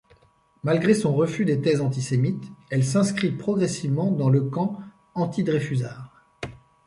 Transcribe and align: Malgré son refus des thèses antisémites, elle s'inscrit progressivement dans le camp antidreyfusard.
Malgré 0.63 0.95
son 0.95 1.13
refus 1.13 1.45
des 1.45 1.61
thèses 1.61 1.79
antisémites, 1.79 2.51
elle 2.71 2.83
s'inscrit 2.83 3.31
progressivement 3.31 4.09
dans 4.11 4.29
le 4.31 4.41
camp 4.41 4.79
antidreyfusard. 5.13 6.25